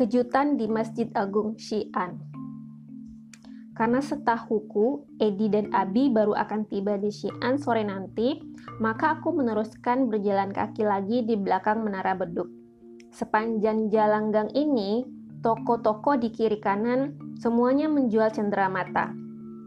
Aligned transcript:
Kejutan 0.00 0.56
di 0.56 0.64
Masjid 0.64 1.12
Agung 1.12 1.60
Xi'an. 1.60 2.16
Karena 3.76 4.00
setahuku, 4.00 5.04
Edi 5.20 5.52
dan 5.52 5.68
Abi 5.76 6.08
baru 6.08 6.32
akan 6.40 6.64
tiba 6.72 6.96
di 6.96 7.12
Xi'an 7.12 7.60
sore 7.60 7.84
nanti, 7.84 8.40
maka 8.80 9.20
aku 9.20 9.36
meneruskan 9.36 10.08
berjalan 10.08 10.56
kaki 10.56 10.88
lagi 10.88 11.20
di 11.28 11.36
belakang 11.36 11.84
Menara 11.84 12.16
Beduk. 12.16 12.48
Sepanjang 13.12 13.92
jalan 13.92 14.32
gang 14.32 14.48
ini, 14.56 15.04
toko-toko 15.44 16.16
di 16.16 16.32
kiri 16.32 16.64
kanan 16.64 17.20
semuanya 17.36 17.84
menjual 17.92 18.32
cenderamata. 18.32 19.12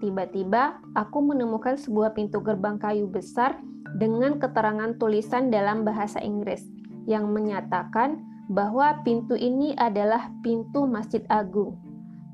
Tiba-tiba, 0.01 0.81
aku 0.97 1.29
menemukan 1.29 1.77
sebuah 1.77 2.17
pintu 2.17 2.41
gerbang 2.41 2.81
kayu 2.81 3.05
besar 3.05 3.61
dengan 4.01 4.41
keterangan 4.41 4.97
tulisan 4.97 5.53
dalam 5.53 5.85
bahasa 5.85 6.17
Inggris 6.25 6.65
yang 7.05 7.29
menyatakan 7.29 8.32
bahwa 8.51 8.99
pintu 9.07 9.39
ini 9.39 9.71
adalah 9.79 10.27
pintu 10.43 10.83
Masjid 10.83 11.23
Agung. 11.31 11.79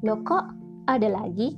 Loh 0.02 0.20
kok 0.26 0.50
ada 0.90 1.06
lagi? 1.06 1.54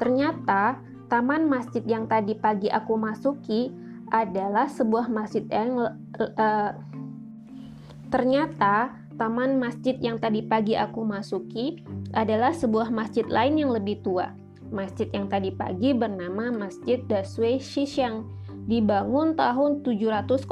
Ternyata 0.00 0.80
taman 1.12 1.46
masjid 1.46 1.84
yang 1.84 2.08
tadi 2.08 2.34
pagi 2.34 2.72
aku 2.72 2.96
masuki 2.96 3.70
adalah 4.10 4.70
sebuah 4.70 5.10
masjid 5.12 5.44
yang 5.52 5.78
uh, 6.16 6.70
ternyata 8.08 8.94
taman 9.14 9.58
masjid 9.58 9.94
yang 10.00 10.18
tadi 10.18 10.42
pagi 10.42 10.74
aku 10.74 11.02
masuki 11.06 11.82
adalah 12.14 12.54
sebuah 12.54 12.90
masjid 12.90 13.26
lain 13.26 13.58
yang 13.58 13.70
lebih 13.74 14.00
tua. 14.02 14.32
Masjid 14.74 15.06
yang 15.14 15.30
tadi 15.30 15.54
pagi 15.54 15.94
bernama 15.94 16.50
Masjid 16.50 16.98
Daswe 17.06 17.62
Shishang, 17.62 18.26
dibangun 18.66 19.38
tahun 19.38 19.86
705 19.86 20.50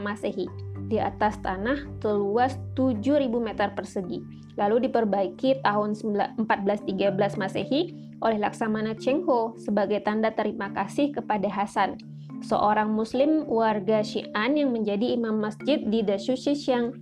Masehi 0.00 0.69
di 0.90 0.98
atas 0.98 1.38
tanah 1.38 1.86
seluas 2.02 2.58
7.000 2.74 3.30
meter 3.30 3.70
persegi. 3.78 4.18
Lalu 4.58 4.90
diperbaiki 4.90 5.62
tahun 5.62 5.94
1413 5.94 7.38
Masehi 7.38 7.94
oleh 8.18 8.38
Laksamana 8.42 8.98
Cheng 8.98 9.22
Ho 9.30 9.54
sebagai 9.56 10.02
tanda 10.02 10.34
terima 10.34 10.74
kasih 10.74 11.14
kepada 11.14 11.46
Hasan, 11.46 11.96
seorang 12.42 12.90
muslim 12.90 13.46
warga 13.46 14.02
Xi'an 14.02 14.58
yang 14.58 14.74
menjadi 14.74 15.14
imam 15.14 15.38
masjid 15.38 15.78
di 15.80 16.02
Dashu 16.02 16.34
Xishiang. 16.34 16.92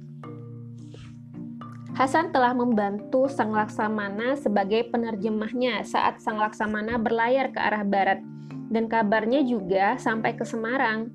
Hasan 1.98 2.30
telah 2.30 2.54
membantu 2.54 3.26
Sang 3.26 3.50
Laksamana 3.50 4.38
sebagai 4.38 4.86
penerjemahnya 4.86 5.82
saat 5.82 6.22
Sang 6.22 6.38
Laksamana 6.38 6.94
berlayar 6.94 7.50
ke 7.50 7.58
arah 7.58 7.82
barat 7.82 8.22
dan 8.70 8.86
kabarnya 8.86 9.42
juga 9.42 9.98
sampai 9.98 10.38
ke 10.38 10.46
Semarang. 10.46 11.10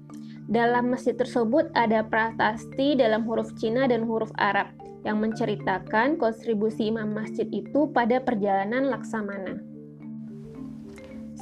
Dalam 0.51 0.91
masjid 0.91 1.15
tersebut 1.15 1.71
ada 1.71 2.03
prasasti 2.03 2.99
dalam 2.99 3.23
huruf 3.23 3.55
Cina 3.55 3.87
dan 3.87 4.03
huruf 4.03 4.29
Arab 4.35 4.75
yang 5.07 5.23
menceritakan 5.23 6.19
kontribusi 6.19 6.91
imam 6.91 7.11
masjid 7.15 7.47
itu 7.51 7.87
pada 7.91 8.19
perjalanan 8.19 8.91
Laksamana. 8.91 9.59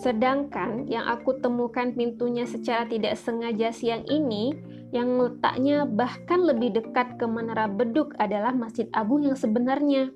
Sedangkan 0.01 0.89
yang 0.89 1.05
aku 1.05 1.37
temukan 1.41 1.93
pintunya 1.93 2.45
secara 2.49 2.89
tidak 2.89 3.17
sengaja 3.21 3.69
siang 3.69 4.01
ini, 4.09 4.53
yang 4.89 5.17
letaknya 5.17 5.85
bahkan 5.85 6.41
lebih 6.41 6.73
dekat 6.73 7.21
ke 7.21 7.25
Menara 7.29 7.69
Beduk 7.69 8.17
adalah 8.17 8.51
Masjid 8.51 8.89
Agung 8.97 9.23
yang 9.23 9.37
sebenarnya. 9.37 10.09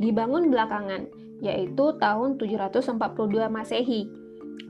Dibangun 0.00 0.52
belakangan, 0.52 1.08
yaitu 1.40 1.96
tahun 1.96 2.36
742 2.36 3.48
Masehi 3.48 4.21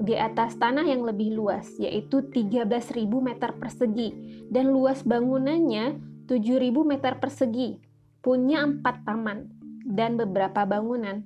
di 0.02 0.19
atas 0.19 0.58
tanah 0.58 0.83
yang 0.83 1.06
lebih 1.06 1.36
luas, 1.36 1.69
yaitu 1.78 2.25
13.000 2.27 3.06
meter 3.22 3.55
persegi, 3.55 4.11
dan 4.50 4.72
luas 4.72 5.05
bangunannya 5.06 6.00
7.000 6.27 6.72
meter 6.83 7.20
persegi, 7.22 7.78
punya 8.24 8.64
empat 8.66 9.05
taman 9.05 9.47
dan 9.84 10.19
beberapa 10.19 10.64
bangunan. 10.64 11.23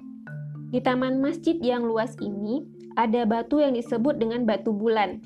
Di 0.72 0.82
taman 0.82 1.22
masjid 1.22 1.54
yang 1.62 1.86
luas 1.86 2.18
ini, 2.18 2.66
ada 2.98 3.22
batu 3.28 3.62
yang 3.62 3.76
disebut 3.76 4.18
dengan 4.18 4.48
batu 4.48 4.72
bulan, 4.74 5.20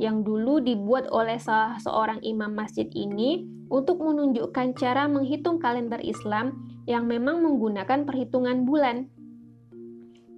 yang 0.00 0.24
dulu 0.24 0.62
dibuat 0.62 1.10
oleh 1.12 1.36
salah 1.36 1.76
seorang 1.82 2.22
imam 2.24 2.54
masjid 2.54 2.86
ini 2.94 3.44
untuk 3.68 3.98
menunjukkan 3.98 4.78
cara 4.78 5.10
menghitung 5.10 5.58
kalender 5.58 5.98
Islam 6.00 6.54
yang 6.86 7.10
memang 7.10 7.42
menggunakan 7.42 8.06
perhitungan 8.06 8.62
bulan. 8.62 9.10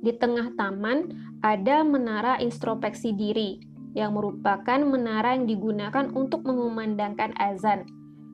Di 0.01 0.15
tengah 0.15 0.55
taman 0.55 1.28
ada 1.43 1.87
menara 1.87 2.43
introspeksi 2.43 3.15
diri, 3.15 3.63
yang 3.95 4.15
merupakan 4.15 4.79
menara 4.83 5.35
yang 5.35 5.47
digunakan 5.47 6.11
untuk 6.15 6.47
mengumandangkan 6.47 7.35
azan. 7.39 7.87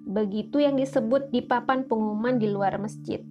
Begitu 0.05 0.61
yang 0.61 0.77
disebut 0.77 1.33
di 1.33 1.41
papan 1.41 1.89
pengumuman 1.89 2.37
di 2.37 2.53
luar 2.53 2.77
masjid. 2.77 3.25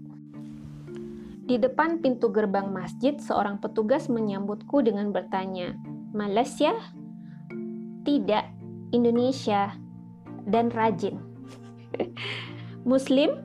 Di 1.44 1.60
depan 1.60 2.00
pintu 2.00 2.32
gerbang 2.32 2.72
masjid, 2.72 3.20
seorang 3.20 3.60
petugas 3.60 4.08
menyambutku 4.08 4.80
dengan 4.80 5.12
bertanya, 5.12 5.76
Malaysia? 6.16 6.72
Tidak, 8.08 8.46
Indonesia, 8.96 9.76
dan 10.48 10.72
rajin. 10.72 11.20
Muslim? 12.90 13.44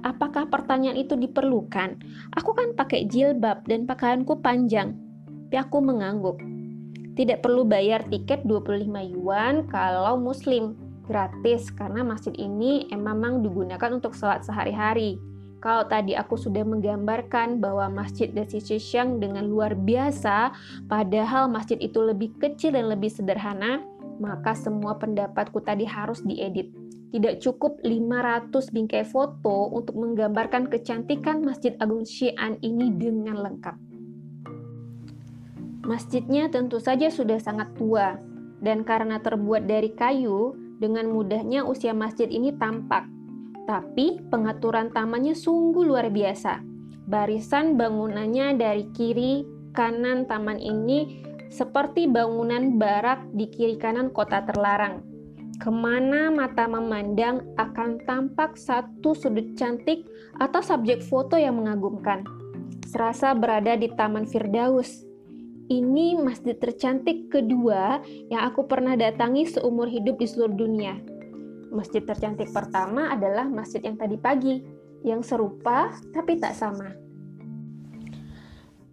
Apakah 0.00 0.48
pertanyaan 0.48 0.96
itu 0.96 1.12
diperlukan? 1.12 2.00
Aku 2.32 2.56
kan 2.56 2.72
pakai 2.72 3.04
jilbab 3.04 3.68
dan 3.68 3.84
pakaianku 3.84 4.40
panjang. 4.40 5.09
Tapi 5.50 5.66
aku 5.66 5.82
mengangguk. 5.82 6.38
Tidak 7.18 7.42
perlu 7.42 7.66
bayar 7.66 8.06
tiket 8.06 8.46
25 8.46 8.86
yuan 9.10 9.66
kalau 9.66 10.14
muslim. 10.14 10.78
Gratis 11.10 11.74
karena 11.74 12.06
masjid 12.06 12.30
ini 12.38 12.86
memang 12.94 13.42
digunakan 13.42 13.90
untuk 13.90 14.14
sholat 14.14 14.46
sehari-hari. 14.46 15.18
Kalau 15.58 15.90
tadi 15.90 16.14
aku 16.14 16.38
sudah 16.38 16.62
menggambarkan 16.62 17.58
bahwa 17.58 17.90
masjid 17.90 18.30
Desi 18.30 18.62
Shishang 18.62 19.18
dengan 19.18 19.50
luar 19.50 19.74
biasa, 19.74 20.54
padahal 20.86 21.50
masjid 21.50 21.82
itu 21.82 21.98
lebih 21.98 22.30
kecil 22.38 22.78
dan 22.78 22.86
lebih 22.86 23.10
sederhana, 23.10 23.82
maka 24.22 24.54
semua 24.54 25.02
pendapatku 25.02 25.58
tadi 25.66 25.82
harus 25.82 26.22
diedit 26.22 26.70
tidak 27.10 27.42
cukup 27.42 27.82
500 27.82 28.54
bingkai 28.70 29.02
foto 29.02 29.66
untuk 29.74 29.98
menggambarkan 29.98 30.70
kecantikan 30.70 31.42
Masjid 31.42 31.74
Agung 31.82 32.06
Xi'an 32.06 32.62
ini 32.62 32.94
dengan 32.94 33.34
lengkap. 33.42 33.89
Masjidnya 35.80 36.52
tentu 36.52 36.76
saja 36.76 37.08
sudah 37.08 37.40
sangat 37.40 37.72
tua, 37.76 38.20
dan 38.60 38.84
karena 38.84 39.16
terbuat 39.20 39.64
dari 39.64 39.96
kayu, 39.96 40.56
dengan 40.80 41.12
mudahnya 41.12 41.62
usia 41.68 41.92
masjid 41.92 42.26
ini 42.26 42.56
tampak. 42.56 43.04
Tapi 43.68 44.18
pengaturan 44.32 44.88
tamannya 44.90 45.36
sungguh 45.36 45.84
luar 45.84 46.08
biasa. 46.08 46.64
Barisan 47.04 47.76
bangunannya 47.76 48.56
dari 48.56 48.88
kiri 48.96 49.44
kanan 49.76 50.26
taman 50.26 50.58
ini 50.58 51.22
seperti 51.50 52.08
bangunan 52.08 52.78
barak 52.80 53.26
di 53.34 53.50
kiri 53.50 53.74
kanan 53.74 54.14
kota 54.14 54.46
terlarang 54.46 55.02
Ke 55.58 55.68
mana 55.68 56.30
mata 56.30 56.70
memandang 56.70 57.42
akan 57.58 58.00
tampak 58.08 58.56
satu 58.56 59.12
sudut 59.12 59.58
cantik 59.58 60.08
atau 60.40 60.64
subjek 60.64 61.04
foto 61.04 61.36
yang 61.36 61.60
mengagumkan. 61.60 62.24
Serasa 62.88 63.36
berada 63.36 63.76
di 63.76 63.92
Taman 63.92 64.24
Firdaus. 64.24 65.09
Ini 65.70 66.18
masjid 66.18 66.58
tercantik 66.58 67.30
kedua 67.30 68.02
yang 68.26 68.42
aku 68.42 68.66
pernah 68.66 68.98
datangi 68.98 69.46
seumur 69.46 69.86
hidup 69.86 70.18
di 70.18 70.26
seluruh 70.26 70.58
dunia. 70.58 70.98
Masjid 71.70 72.02
tercantik 72.02 72.50
pertama 72.50 73.14
adalah 73.14 73.46
masjid 73.46 73.78
yang 73.78 73.94
tadi 73.94 74.18
pagi, 74.18 74.66
yang 75.06 75.22
serupa 75.22 75.94
tapi 76.10 76.42
tak 76.42 76.58
sama. 76.58 76.90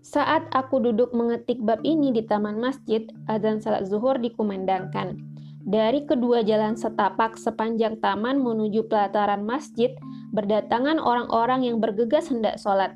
Saat 0.06 0.54
aku 0.54 0.78
duduk 0.86 1.18
mengetik 1.18 1.58
bab 1.66 1.82
ini 1.82 2.14
di 2.14 2.22
taman 2.22 2.62
masjid, 2.62 3.10
azan 3.26 3.58
salat 3.58 3.90
zuhur 3.90 4.22
dikumandangkan. 4.22 5.18
Dari 5.66 6.06
kedua 6.06 6.46
jalan 6.46 6.78
setapak 6.78 7.42
sepanjang 7.42 7.98
taman 8.06 8.38
menuju 8.38 8.86
pelataran 8.86 9.42
masjid, 9.42 9.98
berdatangan 10.30 11.02
orang-orang 11.02 11.66
yang 11.66 11.82
bergegas 11.82 12.30
hendak 12.30 12.62
sholat. 12.62 12.94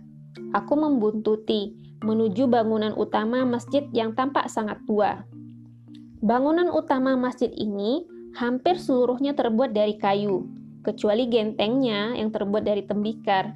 Aku 0.53 0.77
membuntuti 0.77 1.80
menuju 2.01 2.49
bangunan 2.49 2.93
utama 2.97 3.45
masjid 3.45 3.85
yang 3.93 4.17
tampak 4.17 4.49
sangat 4.49 4.81
tua. 4.89 5.25
Bangunan 6.21 6.69
utama 6.69 7.17
masjid 7.17 7.49
ini 7.53 8.05
hampir 8.37 8.77
seluruhnya 8.77 9.33
terbuat 9.33 9.73
dari 9.73 9.97
kayu, 9.97 10.45
kecuali 10.81 11.29
gentengnya 11.29 12.13
yang 12.17 12.33
terbuat 12.33 12.65
dari 12.65 12.85
tembikar. 12.85 13.53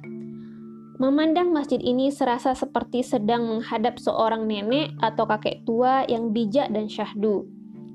Memandang 0.96 1.52
masjid 1.52 1.78
ini 1.78 2.08
serasa 2.08 2.56
seperti 2.56 3.04
sedang 3.04 3.44
menghadap 3.44 4.00
seorang 4.00 4.48
nenek 4.48 4.96
atau 5.04 5.28
kakek 5.28 5.62
tua 5.68 6.08
yang 6.08 6.32
bijak 6.32 6.72
dan 6.72 6.88
syahdu 6.88 7.44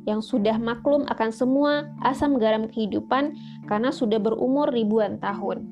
yang 0.10 0.22
sudah 0.22 0.58
maklum 0.58 1.06
akan 1.10 1.30
semua 1.30 1.86
asam 2.02 2.42
garam 2.42 2.66
kehidupan 2.66 3.38
karena 3.70 3.94
sudah 3.94 4.18
berumur 4.18 4.70
ribuan 4.74 5.22
tahun. 5.22 5.66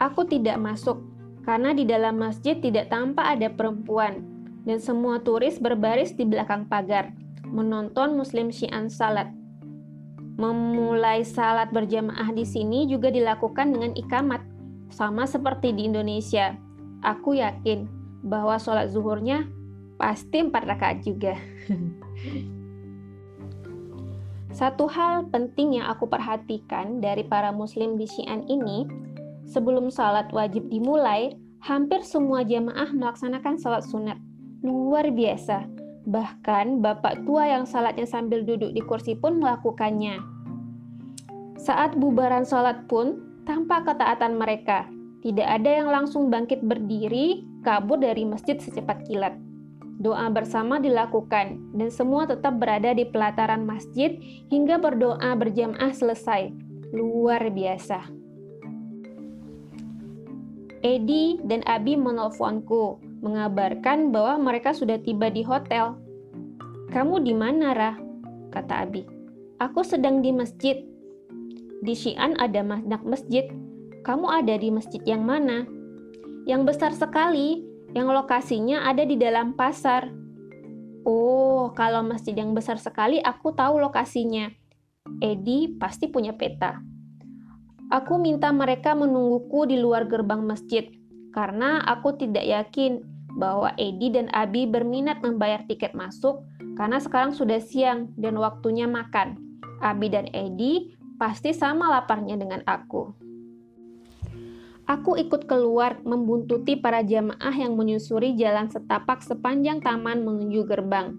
Aku 0.00 0.24
tidak 0.28 0.60
masuk 0.60 1.00
karena 1.44 1.76
di 1.76 1.84
dalam 1.84 2.16
masjid 2.18 2.56
tidak 2.56 2.88
tampak 2.88 3.36
ada 3.38 3.52
perempuan 3.52 4.24
dan 4.64 4.80
semua 4.80 5.20
turis 5.20 5.60
berbaris 5.60 6.16
di 6.16 6.24
belakang 6.24 6.64
pagar 6.66 7.12
menonton 7.54 8.16
muslim 8.16 8.48
syian 8.50 8.88
salat. 8.88 9.28
Memulai 10.34 11.22
salat 11.22 11.70
berjamaah 11.70 12.34
di 12.34 12.42
sini 12.42 12.90
juga 12.90 13.06
dilakukan 13.14 13.70
dengan 13.70 13.94
ikamat, 13.94 14.42
sama 14.90 15.30
seperti 15.30 15.70
di 15.70 15.86
Indonesia. 15.86 16.58
Aku 17.06 17.38
yakin 17.38 17.86
bahwa 18.26 18.58
sholat 18.58 18.90
zuhurnya 18.90 19.46
pasti 19.94 20.42
empat 20.42 20.66
rakaat 20.66 21.06
juga. 21.06 21.38
Satu 24.58 24.86
hal 24.86 25.30
penting 25.34 25.82
yang 25.82 25.90
aku 25.90 26.06
perhatikan 26.06 27.02
dari 27.02 27.26
para 27.26 27.50
muslim 27.50 27.98
di 27.98 28.06
Xi'an 28.06 28.46
ini, 28.46 28.86
sebelum 29.48 29.92
salat 29.92 30.28
wajib 30.32 30.68
dimulai, 30.68 31.36
hampir 31.64 32.04
semua 32.04 32.44
jamaah 32.44 32.92
melaksanakan 32.92 33.56
salat 33.56 33.84
sunat. 33.88 34.20
Luar 34.64 35.08
biasa. 35.12 35.68
Bahkan 36.04 36.84
bapak 36.84 37.24
tua 37.24 37.48
yang 37.48 37.64
salatnya 37.64 38.04
sambil 38.04 38.44
duduk 38.44 38.76
di 38.76 38.82
kursi 38.84 39.16
pun 39.16 39.40
melakukannya. 39.40 40.20
Saat 41.56 41.96
bubaran 41.96 42.44
salat 42.44 42.84
pun, 42.88 43.24
tanpa 43.48 43.80
ketaatan 43.84 44.36
mereka, 44.36 44.84
tidak 45.24 45.48
ada 45.48 45.80
yang 45.80 45.88
langsung 45.88 46.28
bangkit 46.28 46.60
berdiri, 46.60 47.40
kabur 47.64 47.96
dari 47.96 48.28
masjid 48.28 48.60
secepat 48.60 49.08
kilat. 49.08 49.32
Doa 49.96 50.28
bersama 50.28 50.76
dilakukan, 50.76 51.72
dan 51.72 51.88
semua 51.88 52.28
tetap 52.28 52.60
berada 52.60 52.92
di 52.92 53.08
pelataran 53.08 53.64
masjid 53.64 54.20
hingga 54.52 54.76
berdoa 54.76 55.32
berjamaah 55.32 55.96
selesai. 55.96 56.52
Luar 56.92 57.48
biasa. 57.48 58.23
Edi 60.84 61.40
dan 61.40 61.64
Abi 61.64 61.96
menelponku, 61.96 63.00
mengabarkan 63.24 64.12
bahwa 64.12 64.52
mereka 64.52 64.76
sudah 64.76 65.00
tiba 65.00 65.32
di 65.32 65.40
hotel. 65.40 65.96
Kamu 66.92 67.24
di 67.24 67.32
mana, 67.32 67.72
Rah? 67.72 67.96
Kata 68.52 68.84
Abi. 68.84 69.00
Aku 69.64 69.80
sedang 69.80 70.20
di 70.20 70.28
masjid. 70.28 70.84
Di 71.80 71.96
Xi'an 71.96 72.36
ada 72.36 72.60
banyak 72.60 73.00
masjid. 73.00 73.48
Kamu 74.04 74.28
ada 74.28 74.60
di 74.60 74.68
masjid 74.68 75.00
yang 75.08 75.24
mana? 75.24 75.64
Yang 76.44 76.76
besar 76.76 76.92
sekali, 76.92 77.64
yang 77.96 78.12
lokasinya 78.12 78.84
ada 78.84 79.08
di 79.08 79.16
dalam 79.16 79.56
pasar. 79.56 80.12
Oh, 81.08 81.72
kalau 81.72 82.04
masjid 82.04 82.36
yang 82.36 82.52
besar 82.52 82.76
sekali, 82.76 83.24
aku 83.24 83.56
tahu 83.56 83.80
lokasinya. 83.80 84.52
Edi 85.24 85.80
pasti 85.80 86.12
punya 86.12 86.36
peta. 86.36 86.76
Aku 87.94 88.18
minta 88.18 88.50
mereka 88.50 88.90
menungguku 88.98 89.70
di 89.70 89.78
luar 89.78 90.10
gerbang 90.10 90.42
masjid 90.42 90.90
karena 91.30 91.78
aku 91.86 92.18
tidak 92.18 92.42
yakin 92.42 93.06
bahwa 93.38 93.70
Edi 93.78 94.10
dan 94.10 94.26
Abi 94.34 94.66
berminat 94.66 95.22
membayar 95.22 95.62
tiket 95.62 95.94
masuk 95.94 96.42
karena 96.74 96.98
sekarang 96.98 97.30
sudah 97.30 97.62
siang 97.62 98.10
dan 98.18 98.34
waktunya 98.34 98.90
makan. 98.90 99.38
Abi 99.78 100.10
dan 100.10 100.26
Edi 100.34 100.90
pasti 101.22 101.54
sama 101.54 101.86
laparnya 101.86 102.34
dengan 102.34 102.66
aku. 102.66 103.14
Aku 104.90 105.14
ikut 105.14 105.46
keluar 105.46 106.02
membuntuti 106.02 106.74
para 106.74 107.00
jamaah 107.06 107.54
yang 107.54 107.78
menyusuri 107.78 108.34
jalan 108.34 108.74
setapak 108.74 109.22
sepanjang 109.22 109.78
taman 109.78 110.26
menuju 110.26 110.66
gerbang. 110.66 111.14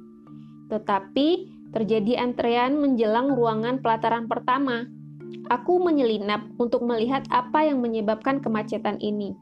Tetapi 0.67 1.27
terjadi 1.71 2.19
antrean 2.19 2.77
menjelang 2.83 3.31
ruangan 3.31 3.79
pelataran 3.79 4.27
pertama. 4.27 4.91
Aku 5.53 5.77
menyelinap 5.77 6.41
untuk 6.57 6.81
melihat 6.81 7.21
apa 7.29 7.69
yang 7.69 7.77
menyebabkan 7.77 8.41
kemacetan 8.41 8.97
ini. 8.97 9.37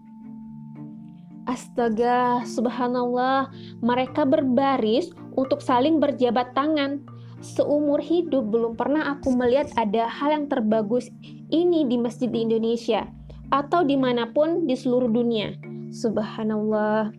Astaga, 1.44 2.44
subhanallah, 2.48 3.52
mereka 3.84 4.24
berbaris 4.24 5.12
untuk 5.36 5.60
saling 5.60 6.00
berjabat 6.00 6.56
tangan. 6.56 7.04
Seumur 7.44 8.00
hidup 8.00 8.48
belum 8.48 8.80
pernah 8.80 9.16
aku 9.16 9.36
melihat 9.36 9.68
ada 9.76 10.08
hal 10.08 10.32
yang 10.32 10.46
terbagus 10.48 11.12
ini 11.52 11.84
di 11.84 12.00
masjid 12.00 12.32
di 12.32 12.48
Indonesia 12.48 13.04
atau 13.52 13.84
di 13.84 14.00
mana 14.00 14.32
pun 14.32 14.64
di 14.64 14.76
seluruh 14.76 15.12
dunia. 15.12 15.52
Subhanallah. 15.92 17.12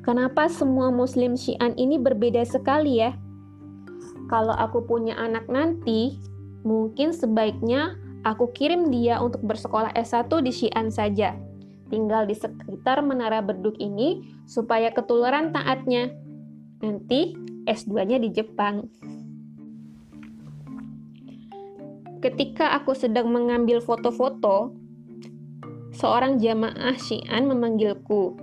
Kenapa 0.00 0.48
semua 0.48 0.88
muslim 0.88 1.36
syian 1.36 1.76
ini 1.76 2.00
berbeda 2.00 2.40
sekali 2.48 3.04
ya? 3.04 3.12
Kalau 4.26 4.54
aku 4.56 4.82
punya 4.82 5.14
anak 5.20 5.46
nanti, 5.46 6.18
mungkin 6.66 7.14
sebaiknya 7.14 7.94
aku 8.26 8.50
kirim 8.50 8.90
dia 8.90 9.22
untuk 9.22 9.46
bersekolah 9.46 9.94
S1 9.94 10.26
di 10.42 10.50
syian 10.50 10.90
saja 10.90 11.38
tinggal 11.88 12.26
di 12.26 12.34
sekitar 12.34 13.02
menara 13.02 13.38
beduk 13.42 13.78
ini 13.78 14.22
supaya 14.46 14.90
ketularan 14.90 15.54
taatnya. 15.54 16.10
Nanti 16.82 17.34
S2-nya 17.66 18.18
di 18.20 18.28
Jepang. 18.30 18.86
Ketika 22.20 22.74
aku 22.74 22.96
sedang 22.96 23.30
mengambil 23.30 23.78
foto-foto, 23.78 24.74
seorang 25.94 26.42
jamaah 26.42 26.96
Syian 26.98 27.46
memanggilku. 27.46 28.34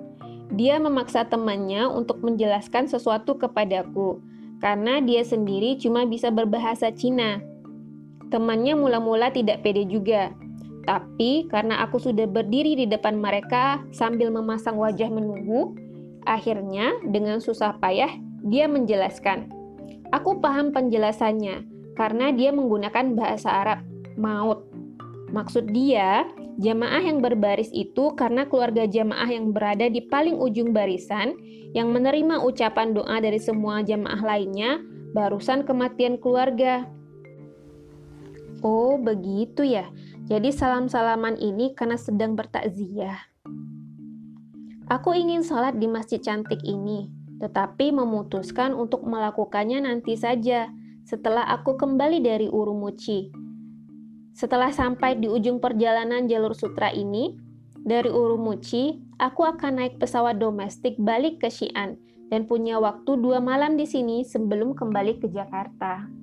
Dia 0.54 0.78
memaksa 0.78 1.26
temannya 1.26 1.90
untuk 1.90 2.22
menjelaskan 2.22 2.86
sesuatu 2.86 3.42
kepadaku, 3.42 4.22
karena 4.62 5.02
dia 5.02 5.26
sendiri 5.26 5.82
cuma 5.82 6.06
bisa 6.06 6.30
berbahasa 6.30 6.94
Cina. 6.94 7.42
Temannya 8.34 8.74
mula-mula 8.74 9.30
tidak 9.30 9.62
pede 9.62 9.86
juga, 9.86 10.34
tapi 10.90 11.46
karena 11.54 11.86
aku 11.86 12.02
sudah 12.02 12.26
berdiri 12.26 12.74
di 12.74 12.90
depan 12.90 13.22
mereka 13.22 13.86
sambil 13.94 14.34
memasang 14.34 14.76
wajah 14.82 15.08
menunggu, 15.08 15.78
akhirnya 16.26 16.98
dengan 17.06 17.38
susah 17.38 17.78
payah 17.78 18.10
dia 18.50 18.66
menjelaskan. 18.66 19.54
Aku 20.12 20.42
paham 20.42 20.74
penjelasannya 20.74 21.64
karena 21.94 22.34
dia 22.34 22.50
menggunakan 22.50 23.14
bahasa 23.14 23.54
Arab, 23.54 23.80
maut. 24.18 24.66
Maksud 25.30 25.70
dia, 25.70 26.26
jamaah 26.62 27.02
yang 27.02 27.22
berbaris 27.22 27.70
itu 27.74 28.14
karena 28.14 28.46
keluarga 28.46 28.86
jamaah 28.86 29.26
yang 29.26 29.54
berada 29.54 29.90
di 29.90 30.06
paling 30.10 30.38
ujung 30.38 30.74
barisan 30.74 31.34
yang 31.74 31.90
menerima 31.90 32.42
ucapan 32.46 32.94
doa 32.94 33.18
dari 33.18 33.42
semua 33.42 33.82
jamaah 33.82 34.22
lainnya 34.22 34.82
barusan 35.18 35.66
kematian 35.66 36.18
keluarga. 36.22 36.86
Oh, 38.64 38.96
begitu 38.96 39.68
ya. 39.68 39.92
Jadi 40.24 40.56
salam-salaman 40.56 41.36
ini 41.36 41.76
karena 41.76 42.00
sedang 42.00 42.40
bertakziah. 42.40 43.20
Aku 44.88 45.12
ingin 45.12 45.44
sholat 45.44 45.76
di 45.76 45.92
masjid 45.92 46.24
cantik 46.24 46.64
ini, 46.64 47.12
tetapi 47.44 47.92
memutuskan 47.92 48.72
untuk 48.72 49.04
melakukannya 49.04 49.84
nanti 49.84 50.16
saja 50.16 50.72
setelah 51.04 51.44
aku 51.52 51.76
kembali 51.76 52.24
dari 52.24 52.48
Urumuchi. 52.48 53.36
Setelah 54.32 54.72
sampai 54.72 55.20
di 55.20 55.28
ujung 55.28 55.60
perjalanan 55.60 56.24
jalur 56.32 56.56
sutra 56.56 56.88
ini, 56.96 57.36
dari 57.84 58.08
Urumuchi, 58.08 58.96
aku 59.20 59.44
akan 59.44 59.84
naik 59.84 60.00
pesawat 60.00 60.40
domestik 60.40 60.96
balik 60.96 61.44
ke 61.44 61.52
Xi'an 61.52 62.00
dan 62.32 62.48
punya 62.48 62.80
waktu 62.80 63.20
dua 63.20 63.44
malam 63.44 63.76
di 63.76 63.84
sini 63.84 64.24
sebelum 64.24 64.72
kembali 64.72 65.20
ke 65.20 65.28
Jakarta. 65.28 66.23